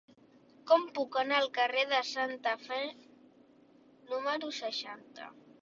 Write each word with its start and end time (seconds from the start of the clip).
Com 0.71 0.85
puc 0.95 1.17
anar 1.23 1.41
al 1.41 1.49
carrer 1.57 1.83
de 1.91 1.99
Santa 2.13 2.55
Fe 2.63 2.81
número 4.15 4.55
seixanta? 4.65 5.33